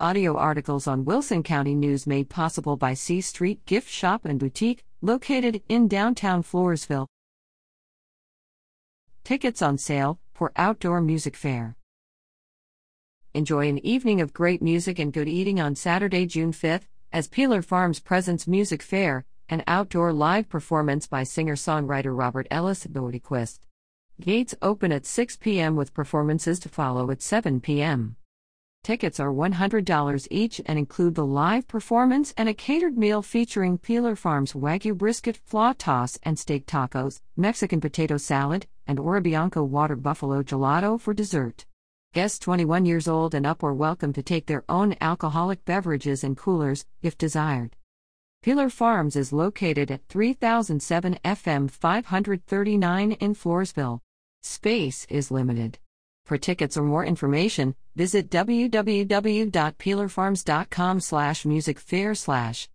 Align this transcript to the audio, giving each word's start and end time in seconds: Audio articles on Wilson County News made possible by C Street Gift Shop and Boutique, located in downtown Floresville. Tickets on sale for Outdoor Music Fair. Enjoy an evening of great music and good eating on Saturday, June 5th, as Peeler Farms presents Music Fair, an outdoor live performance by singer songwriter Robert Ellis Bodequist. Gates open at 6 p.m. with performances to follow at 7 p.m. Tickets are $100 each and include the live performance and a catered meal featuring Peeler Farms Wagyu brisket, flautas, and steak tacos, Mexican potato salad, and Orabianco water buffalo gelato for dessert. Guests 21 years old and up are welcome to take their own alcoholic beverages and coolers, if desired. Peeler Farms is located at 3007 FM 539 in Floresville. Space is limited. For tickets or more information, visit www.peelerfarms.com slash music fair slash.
Audio 0.00 0.36
articles 0.36 0.88
on 0.88 1.04
Wilson 1.04 1.44
County 1.44 1.72
News 1.72 2.04
made 2.04 2.28
possible 2.28 2.76
by 2.76 2.94
C 2.94 3.20
Street 3.20 3.64
Gift 3.64 3.88
Shop 3.88 4.24
and 4.24 4.40
Boutique, 4.40 4.84
located 5.00 5.62
in 5.68 5.86
downtown 5.86 6.42
Floresville. 6.42 7.06
Tickets 9.22 9.62
on 9.62 9.78
sale 9.78 10.18
for 10.32 10.50
Outdoor 10.56 11.00
Music 11.00 11.36
Fair. 11.36 11.76
Enjoy 13.34 13.68
an 13.68 13.78
evening 13.86 14.20
of 14.20 14.32
great 14.32 14.60
music 14.60 14.98
and 14.98 15.12
good 15.12 15.28
eating 15.28 15.60
on 15.60 15.76
Saturday, 15.76 16.26
June 16.26 16.50
5th, 16.50 16.88
as 17.12 17.28
Peeler 17.28 17.62
Farms 17.62 18.00
presents 18.00 18.48
Music 18.48 18.82
Fair, 18.82 19.24
an 19.48 19.62
outdoor 19.68 20.12
live 20.12 20.48
performance 20.48 21.06
by 21.06 21.22
singer 21.22 21.54
songwriter 21.54 22.18
Robert 22.18 22.48
Ellis 22.50 22.84
Bodequist. 22.88 23.60
Gates 24.20 24.56
open 24.60 24.90
at 24.90 25.06
6 25.06 25.36
p.m. 25.36 25.76
with 25.76 25.94
performances 25.94 26.58
to 26.58 26.68
follow 26.68 27.12
at 27.12 27.22
7 27.22 27.60
p.m. 27.60 28.16
Tickets 28.84 29.18
are 29.18 29.32
$100 29.32 30.28
each 30.30 30.60
and 30.66 30.78
include 30.78 31.14
the 31.14 31.24
live 31.24 31.66
performance 31.66 32.34
and 32.36 32.50
a 32.50 32.54
catered 32.54 32.98
meal 32.98 33.22
featuring 33.22 33.78
Peeler 33.78 34.14
Farms 34.14 34.52
Wagyu 34.52 34.94
brisket, 34.94 35.40
flautas, 35.50 36.18
and 36.22 36.38
steak 36.38 36.66
tacos, 36.66 37.22
Mexican 37.34 37.80
potato 37.80 38.18
salad, 38.18 38.66
and 38.86 38.98
Orabianco 38.98 39.66
water 39.66 39.96
buffalo 39.96 40.42
gelato 40.42 41.00
for 41.00 41.14
dessert. 41.14 41.64
Guests 42.12 42.38
21 42.40 42.84
years 42.84 43.08
old 43.08 43.34
and 43.34 43.46
up 43.46 43.64
are 43.64 43.72
welcome 43.72 44.12
to 44.12 44.22
take 44.22 44.44
their 44.44 44.64
own 44.68 44.94
alcoholic 45.00 45.64
beverages 45.64 46.22
and 46.22 46.36
coolers, 46.36 46.84
if 47.00 47.16
desired. 47.16 47.76
Peeler 48.42 48.68
Farms 48.68 49.16
is 49.16 49.32
located 49.32 49.90
at 49.90 50.06
3007 50.10 51.18
FM 51.24 51.70
539 51.70 53.12
in 53.12 53.34
Floresville. 53.34 54.00
Space 54.42 55.06
is 55.08 55.30
limited. 55.30 55.78
For 56.26 56.36
tickets 56.36 56.76
or 56.76 56.82
more 56.82 57.04
information, 57.04 57.74
visit 57.96 58.30
www.peelerfarms.com 58.30 61.00
slash 61.00 61.44
music 61.44 61.78
fair 61.78 62.14
slash. 62.14 62.68